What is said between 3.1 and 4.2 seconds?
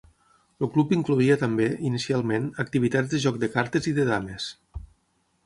de Joc de cartes i de